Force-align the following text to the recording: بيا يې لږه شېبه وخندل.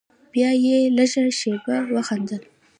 بيا 0.33 0.49
يې 0.63 0.77
لږه 0.97 1.23
شېبه 1.39 1.77
وخندل. 1.93 2.41